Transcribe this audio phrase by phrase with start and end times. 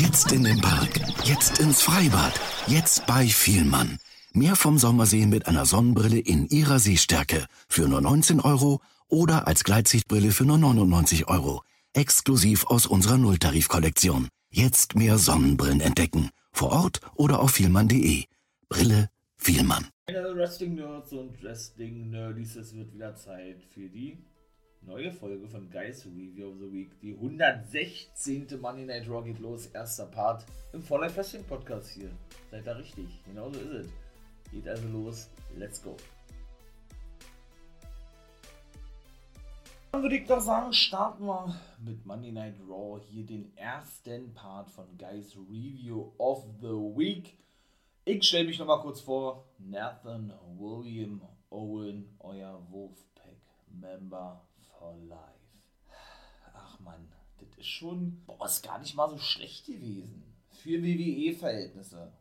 [0.00, 2.32] Jetzt in den Park, jetzt ins Freibad,
[2.66, 3.98] jetzt bei Vielmann.
[4.32, 9.62] Mehr vom Sommersee mit einer Sonnenbrille in ihrer Sehstärke für nur 19 Euro oder als
[9.62, 11.62] Gleitsichtbrille für nur 99 Euro.
[11.92, 14.28] Exklusiv aus unserer Nulltarifkollektion.
[14.48, 16.30] Jetzt mehr Sonnenbrillen entdecken.
[16.50, 18.24] Vor Ort oder auf vielmann.de.
[18.70, 19.88] Brille Vielmann.
[20.06, 24.16] Meine Wrestling-Nerds und Wrestling-Nerdies, es wird wieder Zeit für die
[24.82, 26.98] neue Folge von Guys Review of the Week.
[27.00, 28.46] Die 116.
[28.60, 29.66] Money Night Raw geht los.
[29.66, 32.10] Erster Part im For Life Wrestling Podcast hier.
[32.50, 33.22] Seid da richtig.
[33.24, 33.88] Genauso ist es.
[34.50, 35.30] Geht also los.
[35.56, 35.96] Let's go.
[39.92, 44.70] Dann würde ich doch sagen, starten wir mit Monday Night Raw hier den ersten Part
[44.70, 47.36] von Guys Review of the Week.
[48.04, 49.46] Ich stelle mich nochmal kurz vor.
[49.58, 51.20] Nathan William
[51.50, 54.40] Owen, euer Wolfpack-Member
[54.80, 55.20] for Life.
[56.54, 60.24] Ach man, das ist schon, boah, ist gar nicht mal so schlecht gewesen.
[60.48, 62.12] Für WWE-Verhältnisse.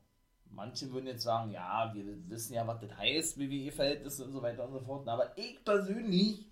[0.52, 4.66] Manche würden jetzt sagen, ja, wir wissen ja, was das heißt, WWE-Verhältnisse und so weiter
[4.66, 5.08] und so fort.
[5.08, 6.46] Aber ich persönlich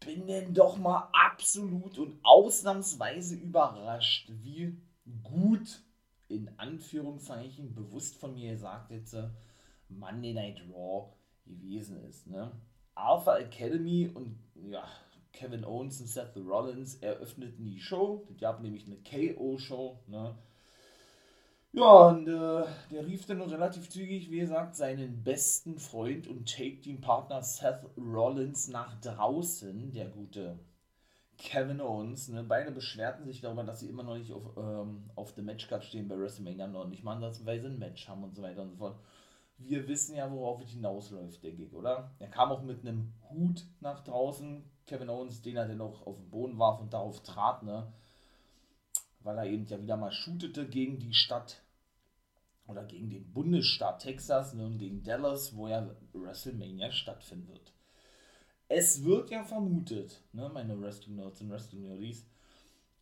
[0.00, 4.76] bin denn doch mal absolut und ausnahmsweise überrascht, wie
[5.22, 5.82] gut,
[6.28, 9.16] in Anführungszeichen, bewusst von mir gesagt jetzt,
[9.88, 11.12] Monday Night Raw
[11.44, 12.26] gewesen ist.
[12.26, 12.52] Ne?
[12.94, 14.38] Alpha Academy und
[14.70, 14.84] ja,
[15.32, 18.26] Kevin Owens und Seth Rollins eröffneten die Show.
[18.38, 19.98] Die haben nämlich eine KO-Show.
[20.06, 20.34] Ne?
[21.72, 27.42] Ja, und äh, der rief dann relativ zügig, wie gesagt, seinen besten Freund und Take-Team-Partner
[27.42, 30.58] Seth Rollins nach draußen, der gute
[31.38, 32.28] Kevin Owens.
[32.28, 32.44] Ne?
[32.44, 36.08] Beide beschwerten sich darüber, dass sie immer noch nicht auf, ähm, auf der Matchcard stehen
[36.08, 38.96] bei WrestleMania noch nicht mal ansatzweise ein Match haben und so weiter und so fort.
[39.64, 42.10] Wir wissen ja, worauf es hinausläuft, denke ich, oder?
[42.18, 46.16] Er kam auch mit einem Hut nach draußen, Kevin Owens, den er dann noch auf
[46.16, 47.92] den Boden warf und darauf trat, ne?
[49.24, 51.62] weil er eben ja wieder mal shootete gegen die Stadt
[52.66, 57.72] oder gegen den Bundesstaat Texas ne, und gegen Dallas, wo ja WrestleMania stattfinden wird.
[58.68, 62.26] Es wird ja vermutet, ne, meine Wrestling Nerds und Wrestling Nerdies,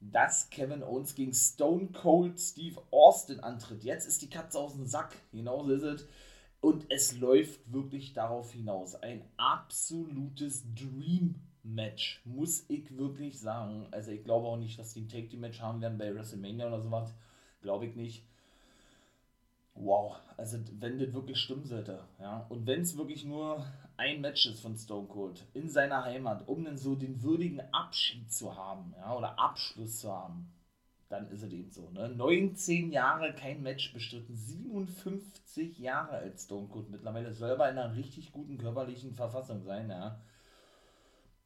[0.00, 3.84] dass Kevin Owens gegen Stone Cold Steve Austin antritt.
[3.84, 6.06] Jetzt ist die Katze aus dem Sack, genauso ist es.
[6.60, 8.94] Und es läuft wirklich darauf hinaus.
[8.94, 13.86] Ein absolutes Dream Match, muss ich wirklich sagen.
[13.90, 17.14] Also ich glaube auch nicht, dass die ein Take-Team-Match haben werden bei WrestleMania oder sowas.
[17.62, 18.24] Glaube ich nicht.
[19.74, 23.64] Wow, also wenn das wirklich stimmen sollte, ja, und wenn es wirklich nur
[23.96, 28.30] ein Match ist von Stone Cold in seiner Heimat, um dann so den würdigen Abschied
[28.30, 30.52] zu haben, ja, oder Abschluss zu haben,
[31.10, 32.08] dann ist es eben so, ne?
[32.08, 38.32] 19 Jahre kein Match bestritten, 57 Jahre als Stone Cold mittlerweile, selber in einer richtig
[38.32, 40.18] guten körperlichen Verfassung sein, ja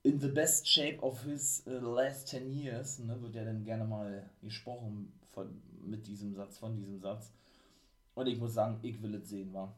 [0.05, 3.85] in the best shape of his uh, last 10 years, ne, wird ja dann gerne
[3.85, 7.33] mal gesprochen von, mit diesem Satz, von diesem Satz.
[8.15, 9.75] Und ich muss sagen, ich will es sehen, wa?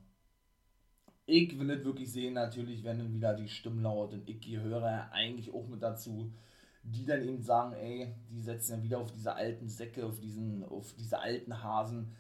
[1.27, 5.11] Ich will es wirklich sehen, natürlich, wenn dann wieder die Stimmen laut und ich höre
[5.13, 6.33] eigentlich auch mit dazu,
[6.93, 10.65] die dann eben sagen, ey, die setzen ja wieder auf diese alten Säcke, auf diesen,
[10.65, 12.15] auf diese alten Hasen.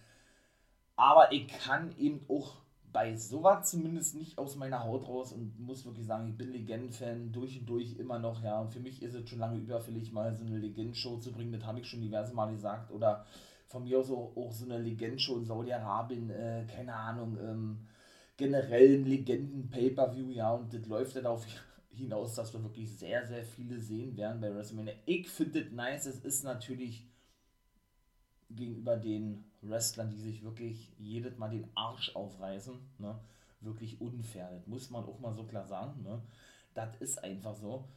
[0.96, 2.56] Aber ich kann eben auch
[2.92, 7.30] bei sowas zumindest nicht aus meiner Haut raus und muss wirklich sagen, ich bin Legenden-Fan
[7.30, 8.58] durch und durch immer noch, ja.
[8.60, 11.64] Und für mich ist es schon lange überfällig, mal so eine Legenden-Show zu bringen, das
[11.64, 12.90] habe ich schon diverse Mal gesagt.
[12.90, 13.26] Oder
[13.66, 17.86] von mir aus auch, auch so eine Legenden-Show in Saudi-Arabien, äh, keine Ahnung, ähm,
[18.38, 20.54] generell ein Legenden-Pay-Per-View, ja.
[20.54, 21.44] Und das läuft dann darauf
[21.96, 24.94] hinaus, dass wir wirklich sehr, sehr viele sehen werden bei WrestleMania.
[25.06, 27.06] Ich finde das nice, es ist natürlich
[28.50, 33.18] gegenüber den Wrestlern, die sich wirklich jedes Mal den Arsch aufreißen, ne,
[33.60, 34.50] wirklich unfair.
[34.52, 36.02] Das muss man auch mal so klar sagen.
[36.02, 36.22] Ne?
[36.74, 37.88] Das ist einfach so.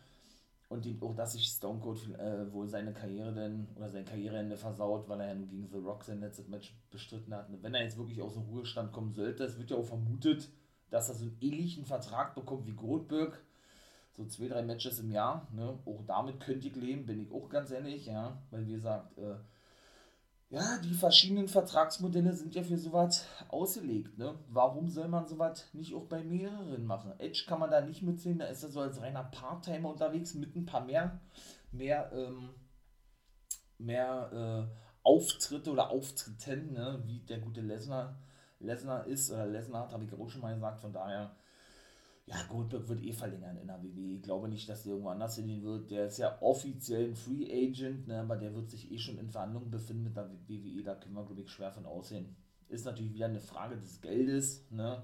[0.69, 4.55] Und die, auch, dass sich Stone Cold äh, wohl seine Karriere denn oder sein Karriereende
[4.55, 7.47] versaut, weil er gegen The Rock sein letztes Match bestritten hat.
[7.63, 10.47] Wenn er jetzt wirklich aus dem Ruhestand kommen sollte, es wird ja auch vermutet,
[10.91, 13.43] dass er so einen ähnlichen Vertrag bekommt wie Goldberg.
[14.19, 15.47] So zwei, drei Matches im Jahr.
[15.53, 15.79] Ne?
[15.85, 18.37] Auch damit könnte ich leben, bin ich auch ganz ehrlich, ja.
[18.51, 19.35] Weil wie gesagt, äh,
[20.49, 24.17] ja, die verschiedenen Vertragsmodelle sind ja für sowas ausgelegt.
[24.17, 24.37] Ne?
[24.49, 27.17] Warum soll man sowas nicht auch bei mehreren machen?
[27.17, 30.53] Edge kann man da nicht mitsehen, da ist er so als reiner Part-Timer unterwegs mit
[30.53, 31.21] ein paar mehr,
[31.71, 32.49] mehr, ähm,
[33.77, 37.01] mehr äh, Auftritte oder Auftritten, ne?
[37.05, 38.19] wie der gute Lesnar,
[38.59, 41.37] Lesnar ist, oder Lesnar hat, habe ich auch schon mal gesagt, von daher
[42.29, 44.17] ja, Goldberg wird eh verlängern in der WWE.
[44.17, 45.89] Ich glaube nicht, dass der irgendwo anders hingehen wird.
[45.89, 49.29] Der ist ja offiziell ein Free Agent, ne, aber der wird sich eh schon in
[49.29, 50.83] Verhandlungen befinden mit der WWE.
[50.83, 52.35] Da können wir, glaube ich, schwer von aussehen.
[52.67, 54.69] Ist natürlich wieder eine Frage des Geldes.
[54.69, 55.01] Ne?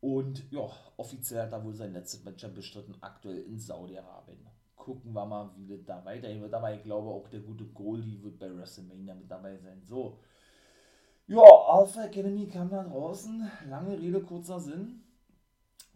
[0.00, 4.38] Und ja, offiziell hat er wohl sein letztes Match bestritten, aktuell in Saudi-Arabien.
[4.76, 6.54] gucken wir mal, wie das da weitergehen wird.
[6.54, 9.82] Aber ich glaube, auch der gute Goldie wird bei WrestleMania mit dabei sein.
[9.82, 10.18] So.
[11.26, 13.50] Ja, Alpha Academy kam da draußen.
[13.68, 15.00] Lange Rede, kurzer Sinn.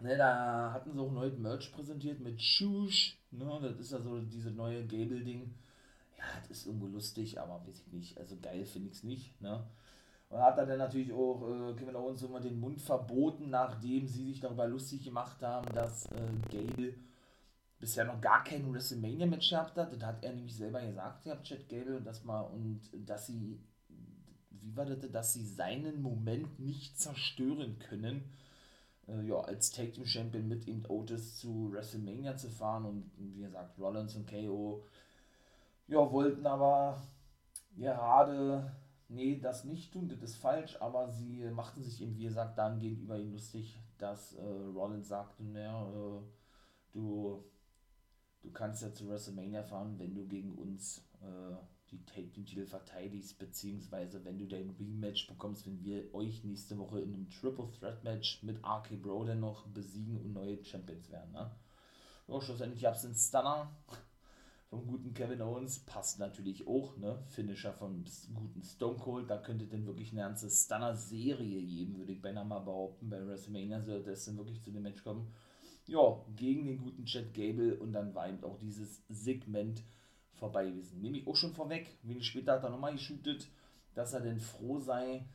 [0.00, 3.18] Ne, da hatten sie auch neu Merch präsentiert mit Shush.
[3.30, 5.52] Ne, das ist ja so diese neue Gable-Ding.
[6.16, 8.18] Ja, das ist irgendwo lustig, aber weiß ich nicht.
[8.18, 9.40] Also geil finde ich es nicht.
[9.40, 9.64] Ne?
[10.28, 14.40] Und hat dann natürlich auch äh, Kevin Owens immer den Mund verboten, nachdem sie sich
[14.40, 16.94] darüber lustig gemacht haben, dass äh, Gable
[17.80, 19.92] bisher noch gar kein WrestleMania-Match gehabt hat.
[19.92, 23.58] Das hat er nämlich selber gesagt, ja, Chad Gable, dass mal und dass sie,
[24.50, 28.24] wie war das, dass sie seinen Moment nicht zerstören können,
[29.08, 33.42] äh, ja, als Tag Team Champion mit ihm Otis zu WrestleMania zu fahren und wie
[33.42, 34.84] gesagt, Rollins und KO,
[35.86, 37.02] ja, wollten aber
[37.76, 38.72] gerade,
[39.08, 42.78] nee, das nicht tun, das ist falsch, aber sie machten sich eben, wie gesagt, dann
[42.78, 46.20] gegenüber ihm lustig, dass äh, Rollins sagte, naja, äh,
[46.92, 47.44] du
[48.42, 51.56] du kannst ja zu WrestleMania fahren, wenn du gegen uns äh,
[51.90, 57.14] die Titel verteidigst, beziehungsweise wenn du dein Rematch bekommst, wenn wir euch nächste Woche in
[57.14, 61.32] einem Triple Threat Match mit RK Bro dann noch besiegen und neue Champions werden.
[61.32, 61.50] Ne?
[62.28, 63.70] Ja, schlussendlich gab es einen Stunner
[64.70, 67.22] vom guten Kevin Owens, passt natürlich auch, ne?
[67.28, 72.20] Finisher vom guten Stone Cold, da könnte denn wirklich eine ganze Stunner-Serie geben, würde ich
[72.20, 75.32] beinahe mal behaupten, bei WrestleMania sollte es dann wirklich zu dem Match kommen
[75.88, 79.82] ja, gegen den guten Chad Gable und dann war eben auch dieses Segment
[80.38, 81.00] vorbei gewesen.
[81.00, 83.48] Nehme ich auch schon vorweg, wenig später hat er nochmal geshootet,
[83.94, 85.26] dass er denn froh sei,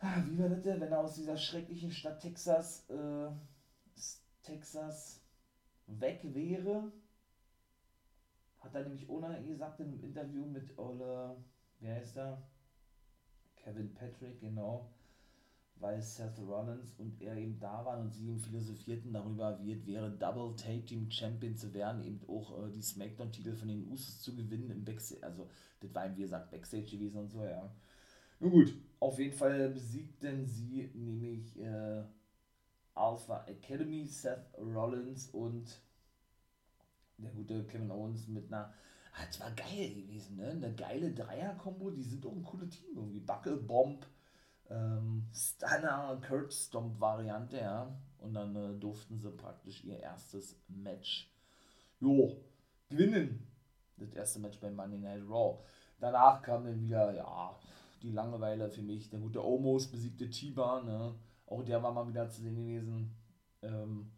[0.00, 3.30] ah, wie war das denn, wenn er aus dieser schrecklichen Stadt Texas, äh,
[4.42, 5.22] Texas
[5.86, 6.92] weg wäre,
[8.60, 11.36] hat er nämlich ohne gesagt im Interview mit Ole,
[11.80, 12.42] wie heißt er?
[13.56, 14.90] Kevin Patrick, genau,
[15.80, 19.86] weil Seth Rollins und er eben da waren und sie eben philosophierten darüber, wie es
[19.86, 24.20] wäre, Double Tag Team Champion zu werden, eben auch äh, die Smackdown-Titel von den Usos
[24.20, 25.24] zu gewinnen im Backstage.
[25.24, 25.48] Also,
[25.80, 27.74] das war eben, wie gesagt, Backstage gewesen und so, ja.
[28.40, 32.02] Nun gut, auf jeden Fall besiegten sie nämlich äh,
[32.94, 35.80] Alpha Academy, Seth Rollins und
[37.18, 38.72] der gute Kevin Owens mit einer.
[39.12, 40.50] Ah, das war geil gewesen, ne?
[40.50, 43.20] Eine geile Dreier-Kombo, die sind auch ein cooles Team irgendwie.
[43.20, 44.06] Buckle Bomb
[44.70, 47.92] ähm, Stunner Kurt Stomp Variante, ja.
[48.18, 51.30] Und dann äh, durften sie praktisch ihr erstes Match,
[52.00, 52.36] jo,
[52.88, 53.46] gewinnen.
[53.96, 55.58] Das erste Match bei Monday Night Raw.
[55.98, 57.58] Danach kam dann wieder, ja,
[58.02, 59.10] die Langeweile für mich.
[59.10, 61.14] Der gute Omos besiegte Tiba, ne.
[61.46, 63.14] Auch der war mal wieder zu sehen gewesen.
[63.62, 64.10] Ähm,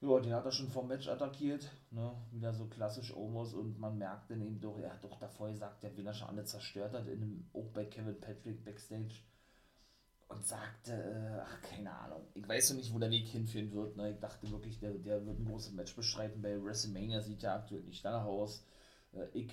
[0.00, 2.12] ja, den hat er schon vom Match attackiert, ne?
[2.30, 5.82] Wieder so klassisch Omos und man merkt dann eben doch, er hat doch davor gesagt,
[5.82, 9.22] der will er schon alle zerstört hat, in einem, auch bei Kevin Patrick Backstage
[10.30, 13.96] und sagte, äh, ach, keine Ahnung, ich weiß noch nicht, wo der Weg hinführen wird.
[13.96, 14.12] Ne?
[14.12, 16.40] Ich dachte wirklich, der, der wird ein großes Match bestreiten.
[16.40, 18.64] Bei WrestleMania sieht ja aktuell nicht danach aus.
[19.12, 19.52] Äh, ich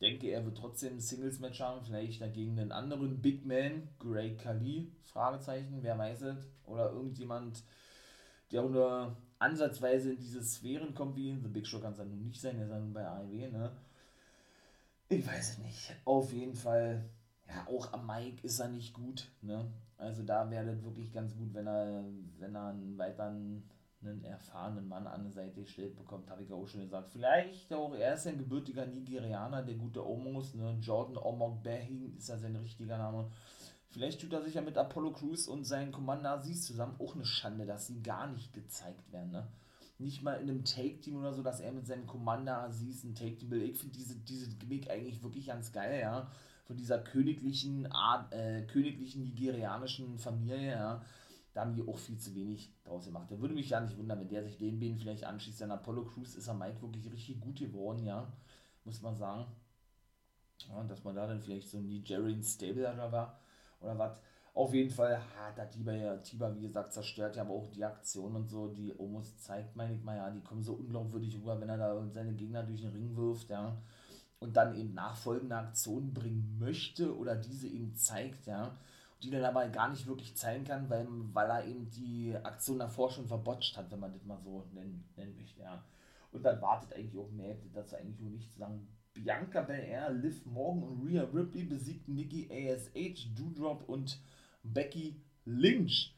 [0.00, 4.92] denke, er wird trotzdem ein Singles-Match haben, vielleicht dagegen einen anderen Big Man, Greg Khali,
[5.02, 6.46] Fragezeichen, wer weiß es.
[6.64, 7.64] Oder irgendjemand,
[8.52, 11.42] der nur ansatzweise in diese Sphären kommt wie ihn.
[11.42, 13.72] The Big Show kann es dann nun nicht sein, der ist dann bei AEW, ne?
[15.08, 15.96] Ich weiß es nicht.
[16.04, 17.04] Auf jeden Fall,
[17.48, 19.70] ja, auch am Mike ist er nicht gut, ne?
[19.98, 22.04] Also da wäre es wirklich ganz gut, wenn er,
[22.38, 23.62] wenn er einen weiteren
[24.06, 27.10] einen erfahrenen Mann an die Seite gestellt bekommt, habe ich auch schon gesagt.
[27.10, 30.76] Vielleicht auch, er ist ein gebürtiger Nigerianer, der gute Omos, ne?
[30.80, 33.30] Jordan Omogbehin ist ja sein richtiger Name.
[33.88, 37.24] Vielleicht tut er sich ja mit Apollo Crews und seinen Commander Aziz zusammen auch eine
[37.24, 39.46] Schande, dass sie gar nicht gezeigt werden, ne?
[39.98, 43.50] Nicht mal in einem Take-Team oder so, dass er mit seinem Commander Aziz ein Take-Team
[43.50, 43.62] will.
[43.62, 46.28] Ich finde diese, diese Gimmick eigentlich wirklich ganz geil, ja
[46.64, 51.02] von dieser königlichen Art, äh, königlichen nigerianischen Familie, ja,
[51.52, 53.30] da haben die auch viel zu wenig draus gemacht.
[53.30, 55.62] Da würde mich ja nicht wundern, wenn der sich den Beinen vielleicht anschließt.
[55.62, 58.32] An Apollo Crews ist er Mike wirklich richtig gut geworden, ja,
[58.84, 59.46] muss man sagen.
[60.68, 63.38] Ja, dass man da dann vielleicht so ein Nigerian Stable oder war
[63.80, 64.20] oder was.
[64.54, 67.84] Auf jeden Fall hat der Tiber ja, Tiber, wie gesagt, zerstört ja aber auch die
[67.84, 71.60] Aktion und so, die Omos zeigt, meine ich mal, ja, die kommen so unglaubwürdig rüber,
[71.60, 73.76] wenn er da seine Gegner durch den Ring wirft, ja
[74.38, 78.76] und dann eben nachfolgende Aktionen bringen möchte oder diese eben zeigt, ja,
[79.22, 83.10] die dann aber gar nicht wirklich zeigen kann, weil, weil er eben die Aktion davor
[83.10, 85.82] schon verbotscht hat, wenn man das mal so nennen, nennen möchte, ja.
[86.32, 88.86] Und dann wartet eigentlich auch mehr, dazu eigentlich nur nichts zu sagen.
[89.14, 94.18] Bianca Belair, Liv Morgan und Rhea Ripley besiegten Nikki ASH, Doudrop und
[94.64, 96.13] Becky Lynch.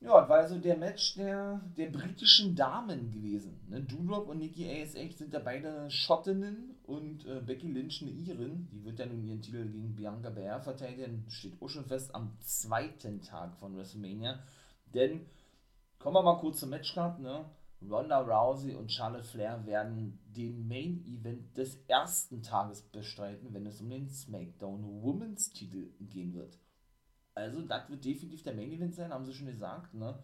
[0.00, 3.58] Ja, war also der Match der, der britischen Damen gewesen.
[3.68, 3.80] Ne?
[3.80, 8.68] Doudrop und Nikki ASH sind ja beide Schottinnen und äh, Becky Lynch eine Irin.
[8.70, 11.24] Die wird ja nun ihren Titel gegen Bianca Belair verteidigen.
[11.28, 14.38] Steht auch schon fest am zweiten Tag von WrestleMania.
[14.92, 15.26] Denn,
[15.98, 17.46] kommen wir mal kurz zum Matchcard, ne?
[17.82, 23.80] Ronda Rousey und Charlotte Flair werden den Main Event des ersten Tages bestreiten, wenn es
[23.80, 26.58] um den SmackDown Women's Titel gehen wird.
[27.36, 29.92] Also, das wird definitiv der Main Event sein, haben sie schon gesagt.
[29.92, 30.18] Ne?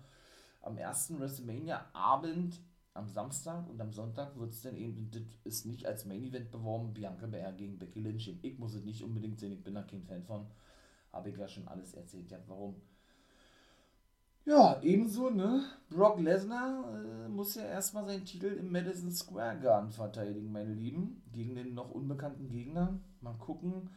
[0.62, 2.58] Am ersten WrestleMania-Abend,
[2.94, 6.50] am Samstag und am Sonntag wird es dann eben, das ist nicht als Main Event
[6.50, 8.34] beworben, Bianca Belair gegen Becky Lynch.
[8.40, 10.46] Ich muss es nicht unbedingt sehen, ich bin da kein Fan von.
[11.12, 12.76] Habe ich ja schon alles erzählt, ja, warum.
[14.46, 15.62] Ja, ebenso, ne?
[15.90, 21.22] Brock Lesnar äh, muss ja erstmal seinen Titel im Madison Square Garden verteidigen, meine Lieben,
[21.30, 22.98] gegen den noch unbekannten Gegner.
[23.20, 23.90] Mal gucken.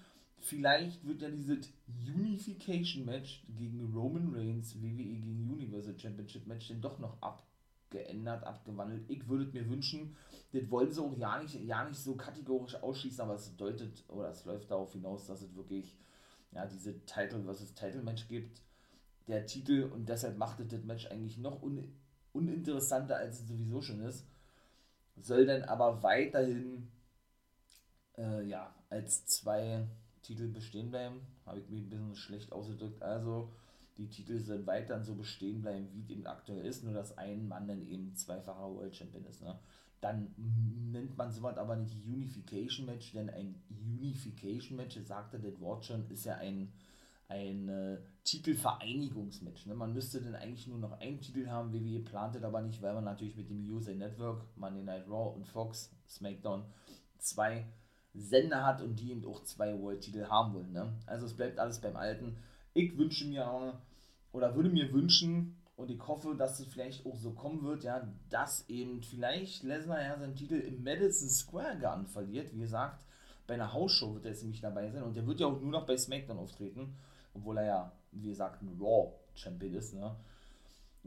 [0.46, 6.82] Vielleicht wird ja dieses Unification Match gegen Roman Reigns, WWE gegen Universal Championship Match, denn
[6.82, 9.10] doch noch abgeändert, abgewandelt.
[9.10, 10.16] Ich würde mir wünschen,
[10.54, 14.30] das wollen sie auch ja nicht, ja nicht so kategorisch ausschließen, aber es deutet oder
[14.30, 15.98] es läuft darauf hinaus, dass es wirklich
[16.52, 18.62] ja, diese Title versus Title Match gibt
[19.28, 21.92] der Titel und deshalb macht das Match eigentlich noch un
[22.34, 24.28] uninteressanter, als es sowieso schon ist.
[25.16, 26.92] Soll dann aber weiterhin
[28.18, 29.88] äh, ja, als zwei
[30.26, 31.22] Titel bestehen bleiben.
[31.46, 33.02] Habe ich mich ein bisschen schlecht ausgedrückt.
[33.02, 33.52] Also
[33.98, 37.48] die Titel sollen weiterhin so bestehen bleiben, wie es eben aktuell ist, nur dass ein
[37.48, 39.42] Mann dann eben zweifacher World Champion ist.
[39.42, 39.58] Ne?
[40.02, 40.34] Dann
[40.92, 46.10] nennt man sowas aber nicht Unification Match, denn ein Unification Match, sagte das Wort schon,
[46.10, 46.72] ist ja ein
[47.28, 49.66] ein äh, Titelvereinigungsmatch.
[49.66, 49.76] Ne?
[49.76, 52.94] Man müsste dann eigentlich nur noch einen Titel haben, WWE plant das aber nicht, weil
[52.94, 56.66] man natürlich mit dem USA Network, Monday Night Raw und Fox, SmackDown
[57.18, 57.66] zwei
[58.16, 60.72] Sender hat und die eben auch zwei World-Titel haben wollen.
[60.72, 60.94] Ne?
[61.06, 62.38] Also es bleibt alles beim Alten.
[62.74, 63.80] Ich wünsche mir
[64.32, 68.08] oder würde mir wünschen und ich hoffe, dass es vielleicht auch so kommen wird, ja,
[68.30, 72.54] dass eben vielleicht Lesnar ja seinen Titel im Madison Square Garden verliert.
[72.54, 73.06] Wie gesagt,
[73.48, 75.72] bei einer Hausshow wird er jetzt nämlich dabei sein und der wird ja auch nur
[75.72, 76.96] noch bei SmackDown auftreten
[77.36, 80.16] obwohl er ja, wie gesagt, ein Raw-Champion ist, ne?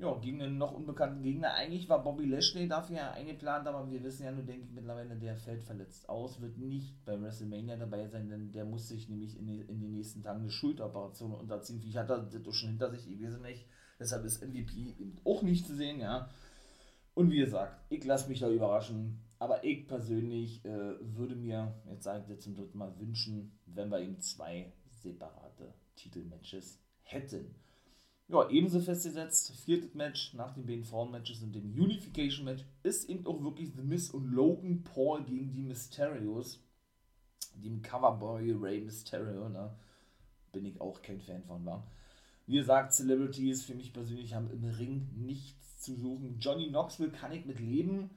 [0.01, 1.55] Ja, gegen einen noch unbekannten Gegner.
[1.55, 5.17] Eigentlich war Bobby Lashley dafür ja eingeplant, aber wir wissen ja nur, denke ich, mittlerweile,
[5.17, 9.37] der fällt verletzt aus, wird nicht bei WrestleMania dabei sein, denn der muss sich nämlich
[9.37, 11.83] in, die, in den nächsten Tagen eine Schulteroperation unterziehen.
[11.83, 13.67] Wie hat er das doch schon hinter sich, ich weiß nicht.
[13.99, 16.31] Deshalb ist MVP auch nicht zu sehen, ja.
[17.15, 19.25] Und wie gesagt, ich lasse mich da überraschen.
[19.41, 23.89] Aber ich persönlich äh, würde mir, jetzt sage ich das zum dritten Mal, wünschen, wenn
[23.89, 27.57] wir ihm zwei separate Titelmatches hätten.
[28.31, 33.27] Ja, ebenso festgesetzt, viertes Match nach den beiden Frauenmatches und dem Unification Match ist eben
[33.27, 36.63] auch wirklich The Miss und Logan Paul gegen die Mysterios,
[37.55, 39.75] dem Coverboy Ray Mysterio, ne?
[40.53, 41.91] bin ich auch kein Fan von, war.
[42.47, 46.39] Wie gesagt, Celebrities für mich persönlich haben im Ring nichts zu suchen.
[46.39, 48.11] Johnny Knoxville kann ich mit leben,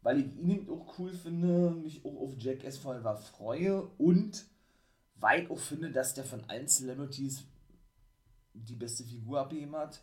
[0.00, 2.78] weil ich ihn auch cool finde, mich auch auf Jack S.
[2.78, 4.46] Forever freue und
[5.16, 7.44] weil ich auch finde, dass der von allen Celebrities
[8.54, 10.02] die beste Figur abgegeben hat.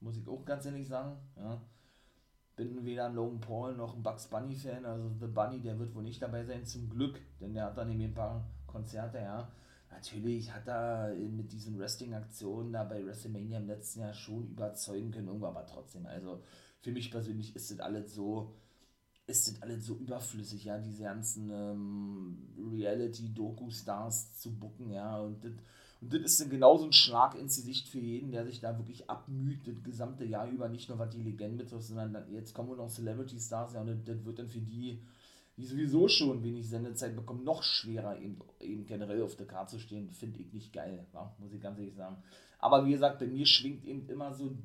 [0.00, 1.16] Muss ich auch ganz ehrlich sagen.
[1.36, 1.60] Ja.
[2.56, 4.84] Bin weder ein Logan Paul noch ein Bugs Bunny Fan.
[4.84, 7.20] Also The Bunny, der wird wohl nicht dabei sein, zum Glück.
[7.40, 9.50] Denn der hat dann eben ein paar Konzerte, ja.
[9.90, 15.28] Natürlich hat er mit diesen Wrestling-Aktionen da bei WrestleMania im letzten Jahr schon überzeugen können,
[15.28, 16.42] irgendwo, aber trotzdem, also
[16.80, 18.54] für mich persönlich ist das alles so,
[19.26, 25.52] ist das alles so überflüssig, ja, diese ganzen ähm, Reality-Doku-Stars zu bucken, ja, und das,
[26.00, 29.10] und das ist dann genauso ein Schlag ins Gesicht für jeden, der sich da wirklich
[29.10, 32.76] abmüht, das gesamte Jahr über, nicht nur was die Legende betrifft, sondern dann, jetzt kommen
[32.76, 35.02] noch Celebrity-Stars, ja, und das, das, wird dann für die,
[35.56, 39.80] die sowieso schon wenig Sendezeit bekommen, noch schwerer, eben, eben generell auf der Karte zu
[39.80, 42.22] stehen, finde ich nicht geil, ja, muss ich ganz ehrlich sagen.
[42.60, 44.56] Aber wie gesagt, bei mir schwingt eben immer so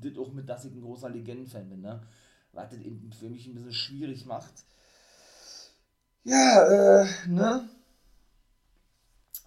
[0.00, 2.00] das auch mit, dass ich ein großer Legenden-Fan bin, ne?
[2.52, 4.64] was das eben für mich ein bisschen schwierig macht.
[6.24, 7.68] Ja, äh, ne?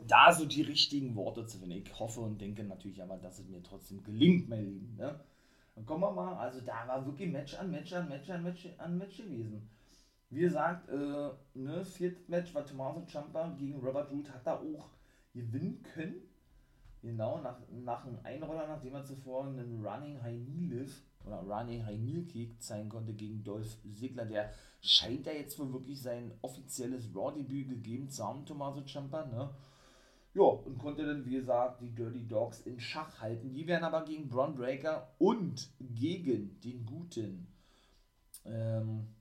[0.07, 1.77] Da so die richtigen Worte zu finden.
[1.77, 5.19] Ich hoffe und denke natürlich aber, dass es mir trotzdem gelingt, mein Lieben, ne?
[5.75, 8.67] Dann kommen wir mal, also da war wirklich Match an Match an Match an Match
[8.77, 9.69] an Match gewesen.
[10.29, 14.89] Wie gesagt, äh, ne, viertes Match war Tommaso Ciampa gegen Robert Root, hat da auch
[15.33, 16.21] gewinnen können.
[17.01, 21.85] Genau, nach, nach einem Einroller, nachdem er zuvor einen Running High Knee Lift oder Running
[21.85, 24.25] High Knee Kick zeigen konnte gegen Dolph Ziggler.
[24.25, 29.49] Der scheint ja jetzt wohl wirklich sein offizielles Raw-Debüt gegeben zu haben, Tommaso Ciampa, ne?
[30.33, 33.53] Ja, und konnte dann, wie gesagt, die Dirty Dogs in Schach halten.
[33.53, 37.47] Die werden aber gegen Braun Breaker und gegen den guten,
[38.45, 39.13] ähm,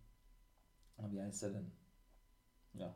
[1.08, 1.72] wie heißt er denn?
[2.74, 2.94] Ja,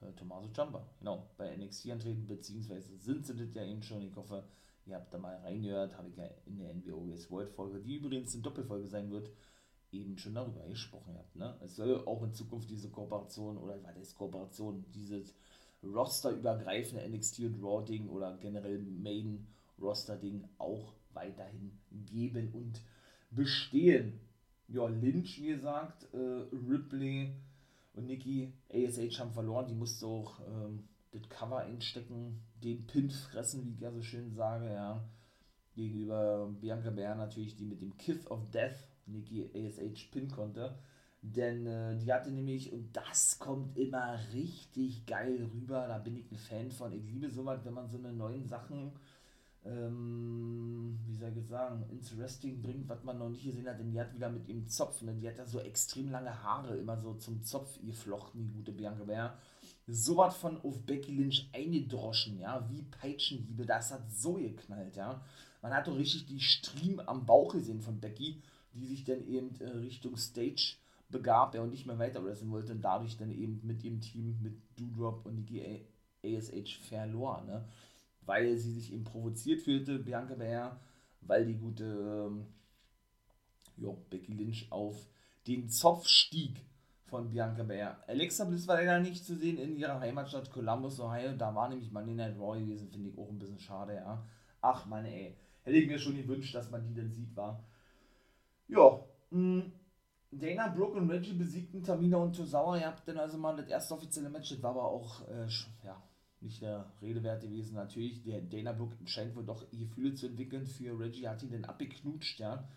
[0.00, 4.02] äh, Tommaso Ciampa, genau, bei NXT antreten, beziehungsweise sind sie das ja eben schon.
[4.02, 4.48] Ich hoffe,
[4.86, 8.34] ihr habt da mal reingehört, habe ich ja in der NWOS World Folge, die übrigens
[8.34, 9.30] eine Doppelfolge sein wird,
[9.92, 11.36] eben schon darüber gesprochen habt.
[11.36, 11.56] Ne?
[11.60, 15.34] Es soll auch in Zukunft diese Kooperation oder was ist Kooperation, dieses
[15.92, 22.80] Roster-übergreifende NXT und Raw-Ding oder generell Main-Roster-Ding auch weiterhin geben und
[23.30, 24.20] bestehen.
[24.68, 27.34] ja, Lynch, wie gesagt, äh, Ripley
[27.94, 29.66] und Nikki ASH haben verloren.
[29.66, 34.32] Die musste auch ähm, das Cover einstecken, den Pin fressen, wie ich ja so schön
[34.34, 35.04] sage, ja.
[35.74, 38.76] Gegenüber Bianca Bär natürlich, die mit dem Kiss of Death
[39.06, 40.78] Nikki ASH pin konnte.
[41.26, 46.30] Denn äh, die hatte nämlich, und das kommt immer richtig geil rüber, da bin ich
[46.30, 46.92] ein Fan von.
[46.92, 48.92] Ich liebe sowas, wenn man so eine neuen Sachen,
[49.64, 53.78] ähm, wie soll ich sagen, ins Wrestling bringt, was man noch nicht gesehen hat.
[53.78, 55.14] Denn die hat wieder mit ihrem Zopf, ne?
[55.14, 59.04] die hat ja so extrem lange Haare, immer so zum Zopf geflochten, die gute Bianca
[59.04, 59.38] Bär.
[59.86, 65.22] Sowas von auf Becky Lynch eingedroschen, ja, wie Peitschenhiebe, das hat so geknallt, ja.
[65.62, 68.42] Man hat doch richtig die Stream am Bauch gesehen von Becky,
[68.74, 70.76] die sich dann eben äh, Richtung Stage
[71.14, 74.36] begab, ja, und nicht mehr weiter wresteln wollte und dadurch dann eben mit ihrem Team,
[74.42, 75.86] mit Doudrop und Nikki
[76.22, 77.64] ASH verlor, ne?
[78.26, 80.80] Weil sie sich eben provoziert fühlte, Bianca Bär,
[81.20, 82.46] weil die gute ähm,
[83.76, 85.06] jo, Becky Lynch auf
[85.46, 86.64] den Zopf stieg
[87.06, 88.02] von Bianca Bär.
[88.08, 91.32] Alexa Bliss war leider nicht zu sehen in ihrer Heimatstadt Columbus, Ohio.
[91.36, 94.24] Da war nämlich Monday Night Raw gewesen, finde ich auch ein bisschen schade, ja.
[94.60, 95.36] Ach, meine ey.
[95.62, 97.62] Hätte ich mir schon gewünscht, dass man die dann sieht, war.
[98.68, 99.64] Ja, mh.
[100.38, 102.76] Dana Brooke und Reggie besiegten Tamina und Tosawa.
[102.76, 105.46] Ihr habt dann also mal das erste offizielle Match, das war aber auch, äh,
[105.84, 106.02] ja,
[106.40, 107.74] nicht der Rede wert gewesen.
[107.74, 111.64] Natürlich, der Dana Brooke scheint wohl doch Gefühle zu entwickeln für Reggie, hat ihn dann
[111.64, 112.68] abgeknutscht, ja.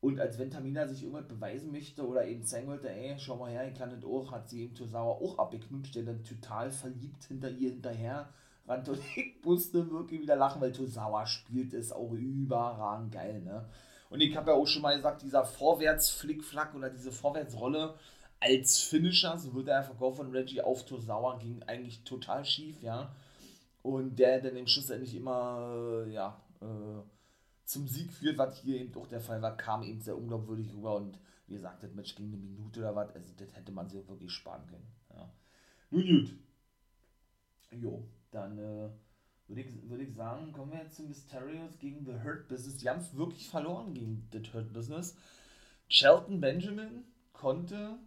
[0.00, 3.50] Und als wenn Tamina sich irgendwas beweisen möchte oder eben zeigen wollte, ey, schau mal
[3.50, 7.24] her, ich kann das auch, hat sie eben Tosawa auch abgeknutscht, der dann total verliebt
[7.24, 8.28] hinter ihr hinterher
[8.68, 13.68] rannte und ich musste wirklich wieder lachen, weil Tosawa spielt es auch überragend geil, ne.
[14.10, 17.94] Und ich habe ja auch schon mal gesagt, dieser Vorwärts-Flickflack oder diese Vorwärtsrolle
[18.40, 23.14] als Finisher, so wird der Verkauf von Reggie auf Tosawa, ging eigentlich total schief, ja.
[23.82, 27.02] Und der dann im Schlussendlich immer, äh, ja, äh,
[27.64, 30.96] zum Sieg führt, was hier eben auch der Fall war, kam eben sehr unglaubwürdig rüber
[30.96, 34.06] und wie gesagt, das Match ging eine Minute oder was, also das hätte man sich
[34.08, 34.86] wirklich sparen können.
[35.14, 35.30] Ja.
[35.90, 36.34] Nun gut.
[37.72, 38.88] Jo, dann äh,
[39.48, 42.76] würde ich, würd ich sagen, kommen wir jetzt zu Mysterios gegen The Hurt Business.
[42.76, 45.16] Die haben wirklich verloren gegen The Hurt Business.
[45.88, 47.98] Shelton Benjamin konnte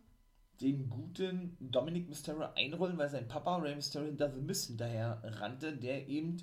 [0.62, 5.76] den guten Dominic Mysterio einrollen, weil sein Papa Rey Mysterio hinter The Miz hinterher rannte,
[5.76, 6.38] der eben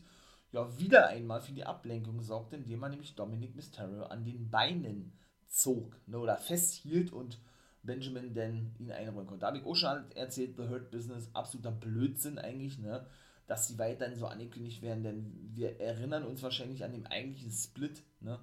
[0.50, 5.12] ja wieder einmal für die Ablenkung sorgte, indem er nämlich Dominic Mysterio an den Beinen
[5.46, 7.38] zog ne, oder festhielt und
[7.84, 9.42] Benjamin dann ihn einrollen konnte.
[9.42, 13.06] Da habe ich auch schon erzählt, The Hurt Business, absoluter Blödsinn eigentlich, ne?
[13.48, 18.04] Dass sie weiterhin so angekündigt werden, denn wir erinnern uns wahrscheinlich an den eigentlichen Split,
[18.20, 18.38] ne?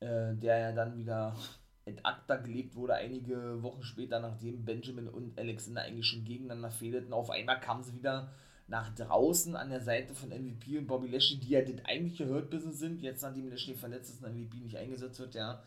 [0.00, 1.36] Äh, der ja dann wieder
[1.84, 7.12] in Akta gelegt wurde, einige Wochen später, nachdem Benjamin und Alexander eigentlich schon gegeneinander fehlten.
[7.12, 8.32] Auf einmal kamen sie wieder
[8.68, 12.50] nach draußen an der Seite von MVP und Bobby Lashley, die ja das eigentliche Hurt
[12.50, 13.02] Business sind.
[13.02, 15.62] Jetzt, nachdem Lashley verletzt ist und MVP nicht eingesetzt wird, ja,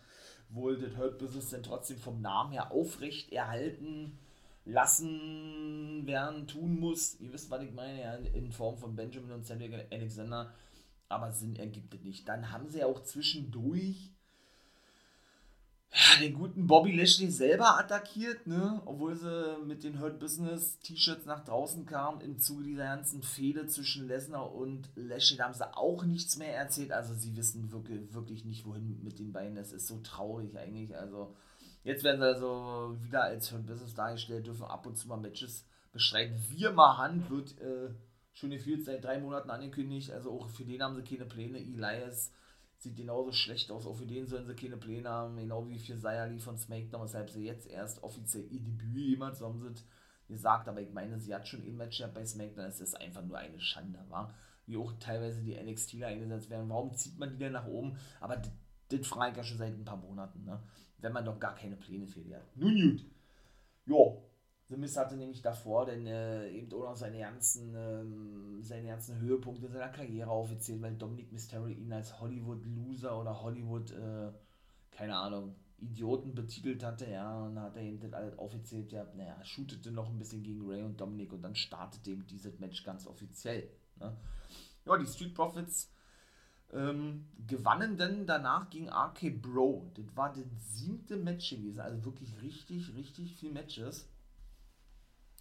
[0.50, 4.18] wohl das Hurt Business dann trotzdem vom Namen her aufrecht erhalten
[4.70, 7.20] lassen werden, tun muss.
[7.20, 10.54] Ihr wisst, was ich meine, ja, in Form von Benjamin und Cedric Alexander.
[11.08, 12.28] Aber Sinn ergibt es nicht.
[12.28, 14.12] Dann haben sie ja auch zwischendurch
[15.92, 18.80] ja, den guten Bobby Lashley selber attackiert, ne?
[18.86, 23.66] Obwohl sie mit den Hurt Business T-Shirts nach draußen kamen im Zuge dieser ganzen Fehde
[23.66, 25.38] zwischen Lesnar und Lashley.
[25.38, 26.92] Da haben sie auch nichts mehr erzählt.
[26.92, 29.56] Also sie wissen wirklich, wirklich nicht, wohin mit den beiden.
[29.56, 30.96] Das ist so traurig eigentlich.
[30.96, 31.36] Also
[31.84, 35.66] Jetzt werden sie also wieder als Hurt Business dargestellt, dürfen ab und zu mal Matches
[35.92, 36.38] bestreiten.
[36.50, 37.90] Wir Hand wird äh,
[38.34, 40.12] schon gefühlt seit drei Monaten angekündigt.
[40.12, 41.60] Also auch für den haben sie keine Pläne.
[41.60, 42.32] Elias
[42.78, 43.86] sieht genauso schlecht aus.
[43.86, 45.38] Auch für den sollen sie keine Pläne haben.
[45.38, 49.60] Genau wie für Sayali von SmackDown, weshalb sie jetzt erst offiziell ihr Debüt jemals haben
[49.60, 49.84] sie
[50.28, 50.68] gesagt.
[50.68, 52.66] Aber ich meine, sie hat schon ein Match bei SmackDown.
[52.66, 54.34] Es ist einfach nur eine Schande, war.
[54.66, 56.70] Wie auch teilweise die NXTler eingesetzt werden.
[56.70, 57.98] Warum zieht man die denn nach oben?
[58.20, 58.42] Aber
[58.90, 60.46] das frage ich ja schon seit ein paar Monaten.
[60.46, 60.62] Ne?
[61.02, 62.56] Wenn man doch gar keine Pläne für die hat.
[62.56, 63.06] Nun gut.
[63.86, 64.24] Jo.
[64.68, 69.20] The Miz hatte nämlich davor denn äh, eben auch noch seine ganzen, ähm, seine ganzen
[69.20, 74.32] Höhepunkte seiner Karriere aufgezählt, weil Dominic Mysterio ihn als Hollywood-Loser oder Hollywood, äh,
[74.92, 79.08] keine Ahnung, Idioten betitelt hatte, ja, und dann hat er eben das alles aufgezählt, ja,
[79.16, 82.84] naja, shootete noch ein bisschen gegen Ray und Dominic und dann startete eben dieses Match
[82.84, 83.72] ganz offiziell.
[84.00, 84.16] Ne?
[84.86, 85.92] Ja, die Street Profits
[86.74, 89.92] ähm, gewannen dann danach gegen RK Bro.
[89.96, 91.80] Das war das siebte Match gewesen.
[91.80, 94.08] Also wirklich richtig, richtig viele Matches.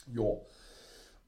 [0.07, 0.47] Jo.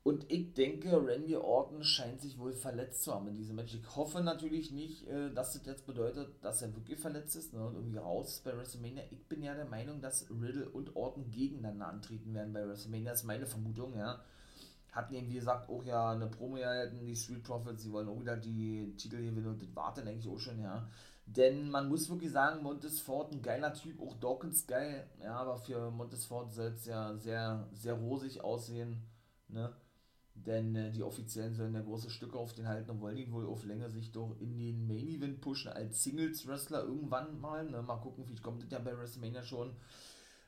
[0.03, 3.75] Und ich denke, Randy Orton scheint sich wohl verletzt zu haben in diesem Match.
[3.75, 7.63] Ich hoffe natürlich nicht, äh, dass das jetzt bedeutet, dass er wirklich verletzt ist ne,
[7.63, 9.03] und irgendwie raus ist bei WrestleMania.
[9.11, 13.11] Ich bin ja der Meinung, dass Riddle und Orton gegeneinander antreten werden bei WrestleMania.
[13.11, 14.25] Das ist meine Vermutung, ja.
[14.93, 18.21] Hatten eben, wie gesagt, auch ja eine Promo gehalten, die Street Profits, sie wollen auch
[18.21, 20.89] wieder die Titel gewinnen und das warten eigentlich auch schon, ja.
[21.27, 25.91] Denn man muss wirklich sagen, Montesfort ein geiler Typ, auch Dawkins geil, ja, aber für
[25.91, 29.03] Montesfort soll es ja sehr, sehr rosig aussehen,
[29.49, 29.73] ne?
[30.35, 33.47] Denn äh, die Offiziellen sollen ja große Stücke auf den halten und wollen ihn wohl
[33.47, 37.69] auf längere Sicht doch in den Main Event pushen als Singles-Wrestler irgendwann mal.
[37.69, 37.83] Ne?
[37.83, 39.75] Mal gucken, vielleicht kommt das ja bei WrestleMania schon.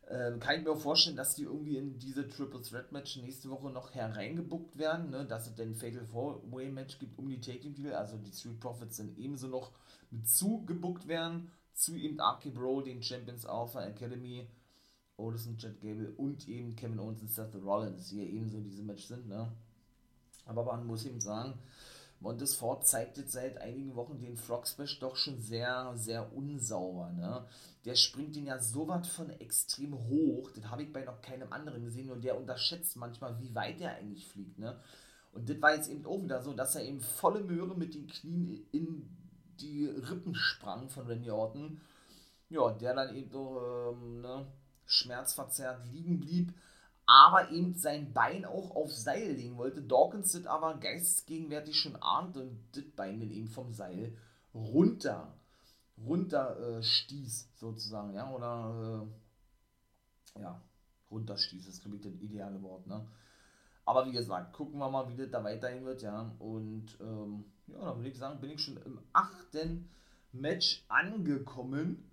[0.09, 3.49] Ähm, kann ich mir auch vorstellen, dass die irgendwie in diese Triple Threat Match nächste
[3.51, 5.25] Woche noch hereingebuckt werden, ne?
[5.25, 8.61] dass es den Fatal Four Way Match gibt um die Taking Titel, also die Street
[8.61, 9.73] Profits dann ebenso noch
[10.11, 14.47] mit zugebuckt werden, zu eben Arky Bro, den Champions Alpha Academy,
[15.17, 18.83] Otis und Jet Gable und eben Kevin Owens und Seth Rollins, die ja ebenso diese
[18.83, 19.51] Match sind, ne?
[20.45, 21.55] Aber man muss eben sagen,
[22.23, 27.11] Montesfort zeigt jetzt seit einigen Wochen den Frog Splash doch schon sehr, sehr unsauber.
[27.11, 27.45] Ne?
[27.85, 30.51] Der springt ihn ja so weit von extrem hoch.
[30.55, 32.11] Das habe ich bei noch keinem anderen gesehen.
[32.11, 34.57] Und der unterschätzt manchmal, wie weit er eigentlich fliegt.
[34.59, 34.81] Ne?
[35.33, 38.07] Und das war jetzt eben auch wieder so, dass er eben volle Möhre mit den
[38.07, 39.09] Knien in
[39.61, 41.81] die Rippen sprang von Randy Orton.
[42.49, 44.47] Ja, der dann eben so ähm, ne,
[44.87, 46.55] schmerzverzerrt liegen blieb
[47.07, 49.83] aber eben sein Bein auch auf Seil legen wollte.
[49.83, 54.17] Dawkins das aber geistesgegenwärtig schon ahnt und das Bein dann eben vom Seil
[54.55, 55.35] runter,
[55.99, 59.09] runter äh, stieß, sozusagen, ja, oder
[60.37, 60.63] äh, ja,
[61.11, 63.07] runter stieß, ist glaube ich das ideale Wort, ne?
[63.85, 66.35] Aber wie gesagt, gucken wir mal, wie das da weiterhin wird, ja.
[66.39, 69.91] Und ähm, ja, dann würde ich sagen, bin ich schon im achten
[70.31, 72.12] Match angekommen.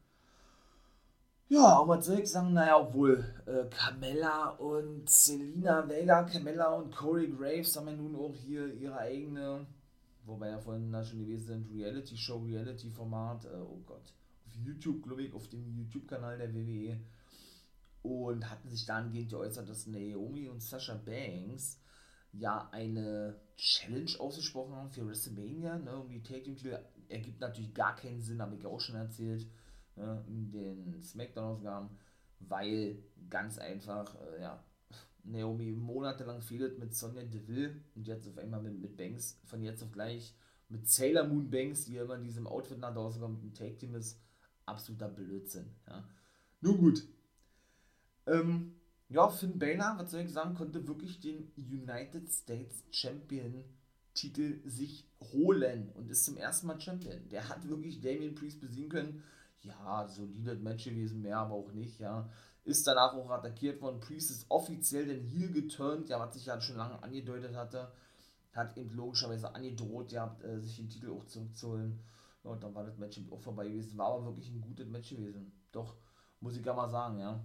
[1.52, 2.54] Ja, aber was soll ich sagen?
[2.54, 8.36] Naja, obwohl äh, Carmella und Selina Vega, Carmella und Corey Graves haben ja nun auch
[8.36, 9.66] hier ihre eigene,
[10.26, 14.14] wobei ja vorhin da schon gewesen sind, Reality-Show, Reality-Format, äh, oh Gott,
[14.46, 17.00] auf YouTube, glaube ich, auf dem YouTube-Kanal der WWE
[18.04, 21.82] und hatten sich dahingehend geäußert, dass Naomi und Sasha Banks
[22.32, 28.22] ja eine Challenge ausgesprochen haben für WrestleMania, ne, um die Take-Team-Titel, ergibt natürlich gar keinen
[28.22, 29.48] Sinn, habe ich auch schon erzählt,
[30.00, 31.90] ne, in den Smackdown-Ausgaben,
[32.40, 34.64] weil ganz einfach, äh, ja,
[35.24, 39.84] Naomi monatelang fehlt mit Sonja Deville und jetzt auf einmal mit, mit Banks, von jetzt
[39.84, 40.34] auf gleich
[40.70, 44.20] mit Sailor Moon Banks, die immer in diesem Outfit nach draußen kommt, ein Take-Team ist,
[44.66, 45.66] absoluter Blödsinn.
[45.88, 46.08] Ja.
[46.62, 47.04] Nun gut.
[48.28, 48.76] Ähm,
[49.10, 53.64] ja, Finn Balor, was soll ich sagen, konnte wirklich den United States Champion
[54.14, 57.30] Titel sich holen und ist zum ersten Mal Champion.
[57.30, 59.24] Der hat wirklich Damien Priest besiegen können
[59.64, 62.30] ja, solides Match gewesen, mehr aber auch nicht, ja.
[62.64, 64.00] Ist danach auch attackiert worden.
[64.00, 67.92] Priest ist offiziell den Heel geturnt, ja, was sich ja schon lange angedeutet hatte.
[68.54, 72.00] Hat eben logischerweise angedroht, ja, äh, sich den Titel auch zurückzuholen.
[72.44, 73.98] Ja, und dann war das Match auch vorbei gewesen.
[73.98, 75.52] War aber wirklich ein gutes Match gewesen.
[75.72, 75.96] Doch,
[76.40, 77.44] muss ich ja mal sagen, ja.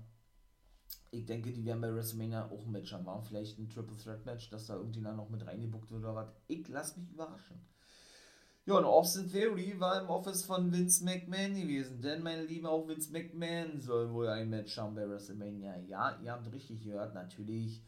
[1.10, 3.06] Ich denke, die werden bei WrestleMania auch ein Match haben.
[3.06, 6.32] War vielleicht ein Triple Threat Match, dass da irgendjemand noch mit reingebuckt wird oder was.
[6.46, 7.60] Ich lasse mich überraschen.
[8.66, 12.88] Ja, und Austin Theory war im Office von Vince McMahon gewesen, denn meine Liebe, auch
[12.88, 15.80] Vince McMahon soll wohl ein Match haben bei WrestleMania.
[15.80, 17.82] Ja, ihr habt richtig gehört, natürlich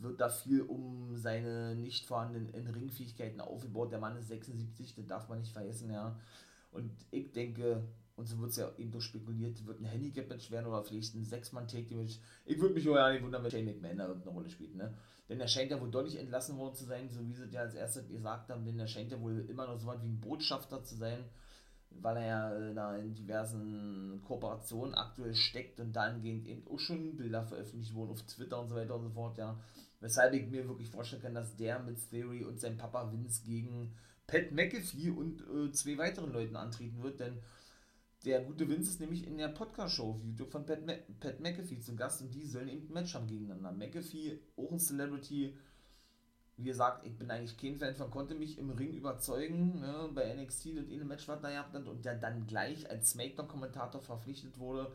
[0.00, 3.92] wird da viel um seine nicht vorhandenen Ringfähigkeiten aufgebaut.
[3.92, 6.18] Der Mann ist 76, das darf man nicht vergessen, ja.
[6.72, 7.84] Und ich denke,
[8.16, 11.24] und so wird es ja eben doch spekuliert, wird ein Handicap-Match werden oder vielleicht ein
[11.24, 12.18] Sechs-Mann-Take-Match.
[12.46, 14.94] Ich würde mich auch nicht wundern, wenn Shane McMahon da irgendeine Rolle spielt, ne?
[15.28, 17.74] Denn er scheint ja wohl deutlich entlassen worden zu sein, so wie sie ja als
[17.74, 20.82] erstes gesagt haben, denn er scheint ja wohl immer noch so was wie ein Botschafter
[20.82, 21.24] zu sein,
[21.90, 27.16] weil er ja äh, da in diversen Kooperationen aktuell steckt und dahingehend eben auch schon
[27.16, 29.58] Bilder veröffentlicht wurden auf Twitter und so weiter und so fort, ja.
[30.00, 33.92] Weshalb ich mir wirklich vorstellen kann, dass der mit Theory und sein Papa Vince gegen
[34.26, 37.38] Pat McAfee und äh, zwei weiteren Leuten antreten wird, denn
[38.26, 41.78] der gute Vince ist nämlich in der Podcast-Show auf YouTube von Pat, Ma Pat McAfee
[41.78, 43.70] zu Gast und die sollen eben ein Match haben gegeneinander.
[43.70, 45.56] McAfee, auch ein Celebrity,
[46.56, 50.34] wie gesagt, ich bin eigentlich kein Fan von, konnte mich im Ring überzeugen, ne, bei
[50.34, 54.00] NXT und in einem Match, was da gehabt hat und der dann gleich als Smackdown-Kommentator
[54.00, 54.90] verpflichtet wurde.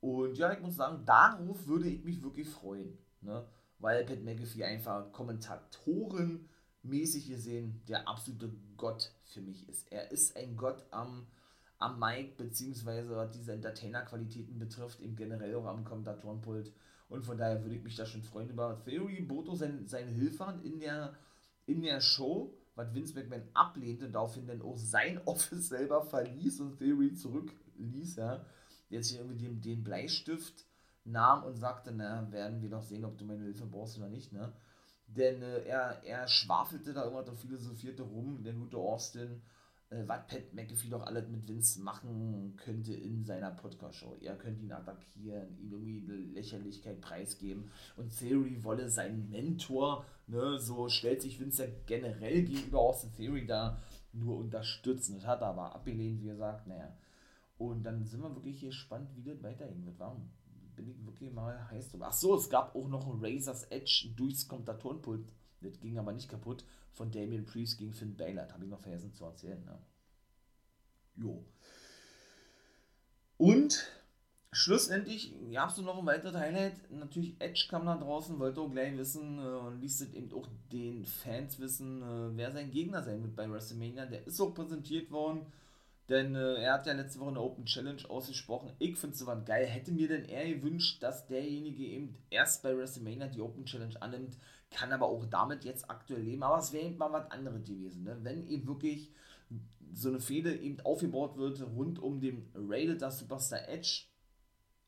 [0.00, 3.46] Und ja, ich muss sagen, darauf würde ich mich wirklich freuen, ne,
[3.78, 9.92] weil Pat McAfee einfach kommentatorenmäßig gesehen der absolute Gott für mich ist.
[9.92, 11.28] Er ist ein Gott am
[11.80, 16.72] am Mic, beziehungsweise was diese Entertainer-Qualitäten betrifft, eben generell auch am Kommentatorenpult.
[17.08, 20.60] Und von daher würde ich mich da schon freuen über Theory, Boto sein, seine Hilfe
[20.62, 21.16] in der,
[21.66, 26.78] in der Show, was Vince McMahon ablehnte, daraufhin dann auch sein Office selber verließ und
[26.78, 28.44] Theory zurückließ, ja.
[28.90, 30.66] Der sich irgendwie den, den Bleistift
[31.04, 34.32] nahm und sagte, na, werden wir doch sehen, ob du meine Hilfe brauchst oder nicht,
[34.32, 34.52] ne.
[35.06, 39.40] Denn äh, er, er schwafelte da immer und philosophierte rum, der gute Austin,
[39.90, 44.16] äh, was Pat McAfee doch alles mit Vince machen könnte in seiner Podcast-Show.
[44.20, 46.00] Er könnte ihn attackieren, ihm irgendwie
[46.32, 52.78] Lächerlichkeit preisgeben und Theory wolle seinen Mentor, ne, so stellt sich Vince ja generell gegenüber
[52.78, 53.80] Austin Theory da
[54.12, 55.16] nur unterstützen.
[55.16, 56.96] Das hat er aber abgelehnt, wie gesagt, naja.
[57.58, 59.98] Und dann sind wir wirklich hier gespannt, wie das weitergehen wird.
[59.98, 60.30] Warum?
[60.76, 62.06] Bin ich wirklich mal heiß drüber.
[62.08, 65.30] Ach so, es gab auch noch ein Razor's Edge durchs Kommentatorenpult.
[65.60, 68.48] Das ging aber nicht kaputt von Damien Priest gegen Finn Balor.
[68.52, 69.64] Habe ich noch vergessen zu erzählen.
[69.64, 69.78] Ne?
[71.16, 71.44] Jo.
[73.36, 73.86] Und
[74.52, 76.90] schlussendlich gab es noch ein weiteres Highlight.
[76.90, 80.48] Natürlich Edge kam da draußen, wollte auch gleich wissen äh, und ließ es eben auch
[80.72, 84.06] den Fans wissen, äh, wer sein Gegner sein wird bei WrestleMania.
[84.06, 85.46] Der ist auch präsentiert worden.
[86.10, 88.72] Denn äh, er hat ja letzte Woche eine Open Challenge ausgesprochen.
[88.80, 89.64] Ich finde es sowas geil.
[89.64, 94.36] Hätte mir denn eher gewünscht, dass derjenige eben erst bei WrestleMania die Open Challenge annimmt,
[94.70, 96.42] kann aber auch damit jetzt aktuell leben.
[96.42, 98.04] Aber es wäre eben mal was anderes gewesen.
[98.04, 98.18] Ne?
[98.22, 99.10] Wenn eben wirklich
[99.92, 104.04] so eine Fehde eben aufgebaut wird rund um den Rated Superstar Edge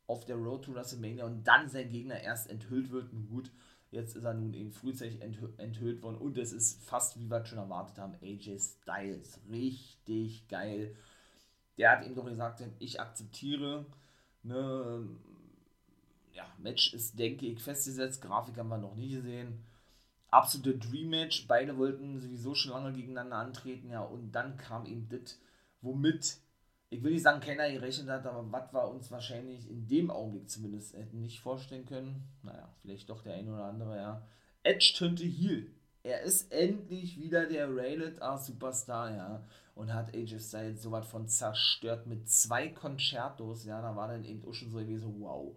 [0.07, 3.11] auf der Road to WrestleMania und dann sein Gegner erst enthüllt wird.
[3.11, 3.51] Und gut,
[3.91, 7.57] jetzt ist er nun eben frühzeitig enthüllt worden und es ist fast wie wir schon
[7.57, 9.39] erwartet haben, AJ Styles.
[9.49, 10.95] Richtig geil
[11.77, 13.85] der hat ihm doch gesagt, ich akzeptiere,
[14.43, 15.07] ne,
[16.33, 19.63] ja, Match ist, denke ich, festgesetzt, Grafik haben wir noch nie gesehen.
[20.33, 25.07] Absolute Dream Match, beide wollten sowieso schon lange gegeneinander antreten, ja, und dann kam eben
[25.09, 25.39] das,
[25.81, 26.37] womit,
[26.89, 30.49] ich will nicht sagen, keiner gerechnet hat, aber was wir uns wahrscheinlich in dem Augenblick
[30.49, 34.27] zumindest hätten nicht vorstellen können, naja, vielleicht doch der ein oder andere, ja,
[34.63, 35.71] Edge turnte Heel.
[36.03, 39.43] Er ist endlich wieder der Rated R Superstar, ja
[39.75, 44.25] und hat AJ Styles so was von zerstört mit zwei Concertos, ja, da war dann
[44.25, 45.55] eben auch schon so gewesen, wow.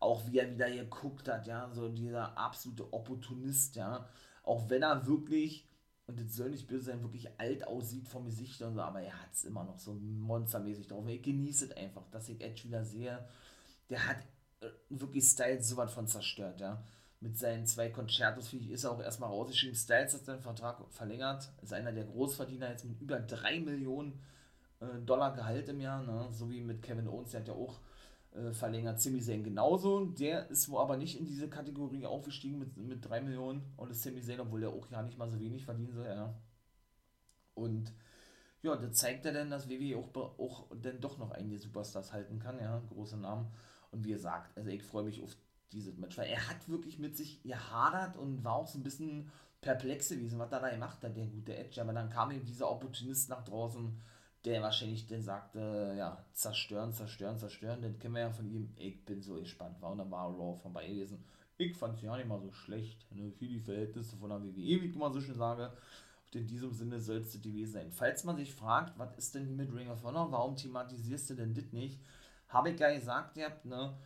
[0.00, 4.08] Auch wie er wieder geguckt hat, ja, so dieser absolute Opportunist, ja,
[4.42, 5.66] auch wenn er wirklich,
[6.06, 9.20] und das soll nicht böse sein, wirklich alt aussieht vom Gesicht und so, aber er
[9.20, 11.06] hat es immer noch so monstermäßig drauf.
[11.08, 13.28] Ich genieße es einfach, dass ich Edge wieder sehe.
[13.90, 14.18] Der hat
[14.60, 16.82] äh, wirklich Styles so was von zerstört, ja
[17.20, 19.74] mit seinen zwei Concertos, finde ich, ist er auch erstmal rausgeschrieben.
[19.74, 24.20] Styles hat seinen Vertrag verlängert, ist einer der Großverdiener jetzt mit über 3 Millionen
[24.80, 26.28] äh, Dollar Gehalt im Jahr, ne?
[26.30, 27.80] so wie mit Kevin Owens, der hat ja auch
[28.34, 30.06] äh, verlängert, Sami Zayn genauso.
[30.06, 34.02] Der ist wo aber nicht in diese Kategorie aufgestiegen mit, mit 3 Millionen und ist
[34.02, 36.34] Sami Zayn, obwohl der auch ja nicht mal so wenig verdienen soll, ja.
[37.54, 37.92] Und
[38.62, 42.38] ja, das zeigt er dann, dass WWE auch, auch dann doch noch einige Superstars halten
[42.38, 43.48] kann, ja, große Namen.
[43.90, 45.36] Und wie gesagt, also ich freue mich auf
[45.72, 49.30] dieses Match, weil er hat wirklich mit sich gehadert und war auch so ein bisschen
[49.60, 51.80] perplex gewesen, was er da gemacht hat, der gute Edge.
[51.80, 54.00] Aber dann kam eben dieser Opportunist nach draußen,
[54.44, 57.82] der wahrscheinlich dann sagte, ja, zerstören, zerstören, zerstören.
[57.82, 58.72] Den kennen wir ja von ihm.
[58.76, 59.80] Ich bin so gespannt.
[59.80, 61.24] War und dann war Raw vorbei gewesen.
[61.56, 63.04] Ich fand es ja nicht mal so schlecht.
[63.14, 65.72] Ne, für die Verhältnisse von der WWE, wie ich immer so schön sage.
[66.26, 67.90] Und in diesem Sinne soll es gewesen sein.
[67.90, 70.30] Falls man sich fragt, was ist denn mit Ring of Honor?
[70.30, 71.98] Warum thematisierst du denn das nicht?
[72.48, 73.96] Habe ich ja gesagt, ihr habt, ne?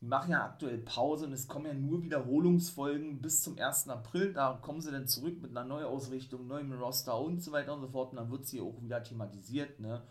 [0.00, 3.88] Die machen ja aktuell Pause und es kommen ja nur Wiederholungsfolgen bis zum 1.
[3.88, 4.32] April.
[4.32, 7.88] Da kommen sie dann zurück mit einer Neuausrichtung, neuem Roster und so weiter und so
[7.88, 8.12] fort.
[8.12, 9.80] Und dann wird sie auch wieder thematisiert.
[9.80, 10.02] Ne?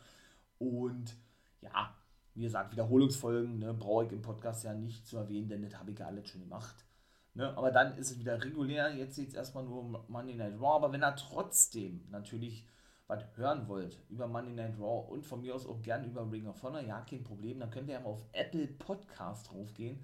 [0.57, 1.15] Und
[1.61, 1.95] ja,
[2.33, 5.91] wie gesagt, Wiederholungsfolgen ne, brauche ich im Podcast ja nicht zu erwähnen, denn das habe
[5.91, 6.75] ich ja alles schon gemacht.
[7.33, 7.55] Ne?
[7.55, 8.93] Aber dann ist es wieder regulär.
[8.93, 10.75] Jetzt geht es erstmal nur um Monday Night Raw.
[10.75, 12.67] Aber wenn er trotzdem natürlich
[13.07, 16.47] was hören wollt über Monday Night Raw und von mir aus auch gerne über Ring
[16.47, 20.03] of Honor, ja, kein Problem, dann könnt ihr ja mal auf Apple Podcast draufgehen.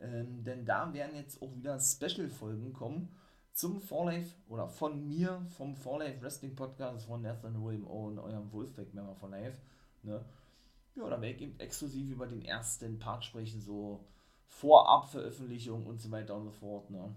[0.00, 3.14] Ähm, denn da werden jetzt auch wieder Special-Folgen kommen
[3.52, 8.18] zum Fall Life oder von mir, vom Fall Life Wrestling Podcast von Nathan William und
[8.18, 9.60] eurem Wolfpack-Member von Life.
[10.02, 10.24] Ne?
[10.94, 14.04] Ja, da werde ich eben exklusiv über den ersten Part sprechen, so
[14.46, 16.88] Vorab-Veröffentlichung und so weiter und so fort.
[16.90, 17.14] Ne?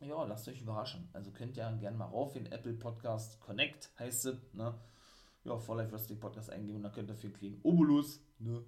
[0.00, 1.08] Ja, lasst euch überraschen.
[1.12, 4.74] Also könnt ihr gerne mal rauf in Apple Podcast Connect heißt es, ne?
[5.44, 8.64] Ja, For Life Wrestling Podcast eingeben und dann könnt ihr für einen Obolus, ne?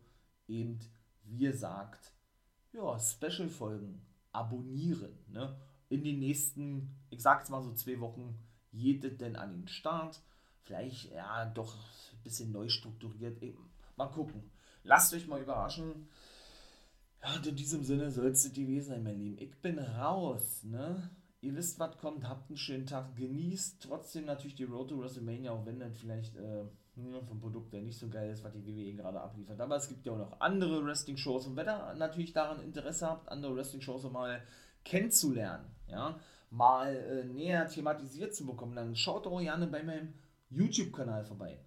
[0.49, 0.79] Eben,
[1.25, 2.12] wie ihr sagt,
[2.73, 5.59] ja, Special-Folgen abonnieren, ne?
[5.88, 8.38] In den nächsten, ich sag's mal so zwei Wochen,
[8.71, 10.21] jedet denn an den Start.
[10.62, 11.75] Vielleicht, ja, doch
[12.12, 13.42] ein bisschen neu strukturiert.
[13.42, 13.71] Eben.
[13.97, 14.51] Mal gucken.
[14.85, 16.09] Lasst euch mal überraschen.
[17.23, 19.38] Ja, und in diesem Sinne soll es gewesen sein, mein Lieben.
[19.38, 21.11] Ich bin raus, ne?
[21.43, 25.53] Ihr wisst, was kommt, habt einen schönen Tag, genießt trotzdem natürlich die Road to WrestleMania,
[25.53, 26.65] auch wenn dann vielleicht äh,
[27.27, 29.61] vom Produkt der nicht so geil ist, was die WWE gerade abliefert.
[29.61, 33.29] Aber es gibt ja auch noch andere Wrestling-Shows und wenn ihr natürlich daran Interesse habt,
[33.29, 34.43] andere Wrestling-Shows mal
[34.85, 36.19] kennenzulernen, ja,
[36.51, 40.15] mal äh, näher thematisiert zu bekommen, dann schaut doch gerne bei meinem
[40.51, 41.59] YouTube-Kanal vorbei.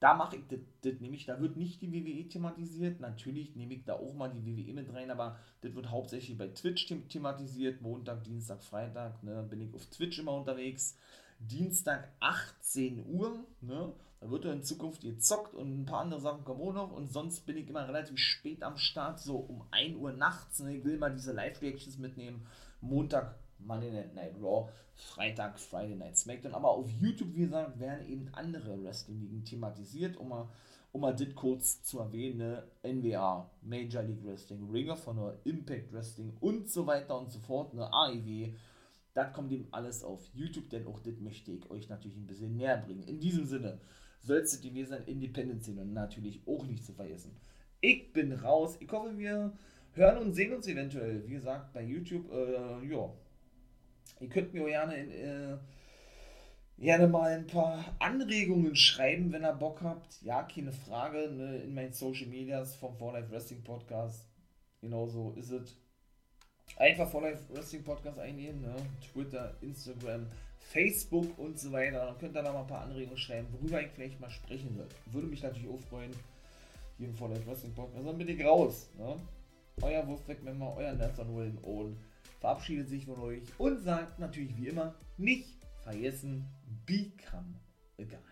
[0.00, 3.00] Da mache ich das, das nämlich, da wird nicht die WWE thematisiert.
[3.00, 6.48] Natürlich nehme ich da auch mal die WWE mit rein, aber das wird hauptsächlich bei
[6.48, 7.82] Twitch thematisiert.
[7.82, 10.96] Montag, Dienstag, Freitag, ne, bin ich auf Twitch immer unterwegs.
[11.38, 13.44] Dienstag 18 Uhr.
[13.60, 13.92] Ne?
[14.20, 16.92] Da wird er in Zukunft gezockt und ein paar andere Sachen kommen auch noch.
[16.92, 20.60] Und sonst bin ich immer relativ spät am Start, so um 1 Uhr nachts.
[20.60, 20.76] Ne?
[20.76, 22.46] Ich will mal diese Live-Reactions mitnehmen.
[22.82, 23.34] Montag
[23.64, 26.54] Monday Night Raw, Freitag Friday Night SmackDown.
[26.54, 30.48] Aber auf YouTube, wie gesagt, werden eben andere Wrestling-Ligen thematisiert, um mal,
[30.92, 32.38] um mal das kurz zu erwähnen.
[32.38, 32.64] Ne?
[32.82, 37.74] NWA, Major League Wrestling, Ring of Honor, Impact Wrestling und so weiter und so fort.
[37.74, 37.88] Ne?
[37.92, 38.54] AEW.
[39.12, 42.56] Das kommt eben alles auf YouTube, denn auch das möchte ich euch natürlich ein bisschen
[42.56, 43.02] näher bringen.
[43.02, 43.80] In diesem Sinne
[44.20, 47.36] soll es die sein Independent sehen und natürlich auch nicht zu vergessen.
[47.80, 48.76] Ich bin raus.
[48.80, 49.52] Ich hoffe, wir
[49.92, 52.30] hören und sehen uns eventuell, wie gesagt, bei YouTube.
[52.30, 53.10] Äh, ja,
[54.18, 55.56] Ihr könnt mir gerne, in, äh,
[56.78, 60.20] gerne mal ein paar Anregungen schreiben, wenn ihr Bock habt.
[60.22, 64.26] Ja, keine Frage, ne, in meinen Social Medias vom For Life Wrestling Podcast.
[64.80, 65.76] Genauso ist es.
[66.76, 68.74] Einfach For Life Wrestling Podcast eingehen, ne?
[69.12, 70.26] Twitter, Instagram,
[70.58, 72.06] Facebook und so weiter.
[72.06, 74.88] Dann könnt ihr da mal ein paar Anregungen schreiben, worüber ich vielleicht mal sprechen soll.
[75.06, 76.12] Würde mich natürlich auch freuen,
[76.96, 78.06] hier im For Life Wrestling Podcast.
[78.06, 78.88] Dann bin ich raus.
[78.96, 79.16] Ne?
[79.82, 81.96] Euer Wurfwegmember, euer Nelson Willen und
[82.40, 86.46] verabschiedet sich von euch und sagt natürlich wie immer, nicht vergessen,
[86.86, 87.60] become
[87.98, 88.30] a guy.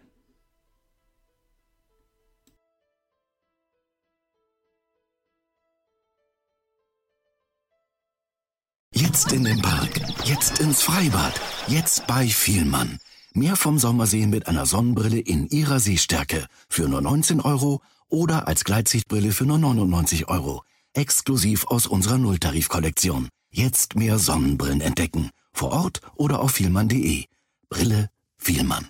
[9.00, 12.98] Jetzt in den Park, jetzt ins Freibad, jetzt bei Vielmann.
[13.32, 18.64] Mehr vom Sommersehen mit einer Sonnenbrille in ihrer Sehstärke für nur 19 Euro oder als
[18.64, 20.64] Gleitsichtbrille für nur 99 Euro.
[20.94, 23.28] Exklusiv aus unserer Nulltarifkollektion.
[23.50, 25.30] Jetzt mehr Sonnenbrillen entdecken.
[25.52, 27.24] Vor Ort oder auf vielmann.de.
[27.68, 28.88] Brille Vielmann.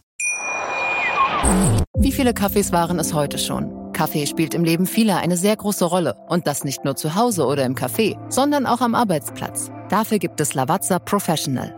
[1.97, 3.93] Wie viele Kaffees waren es heute schon?
[3.93, 6.15] Kaffee spielt im Leben vieler eine sehr große Rolle.
[6.29, 9.71] Und das nicht nur zu Hause oder im Café, sondern auch am Arbeitsplatz.
[9.89, 11.78] Dafür gibt es Lavazza Professional.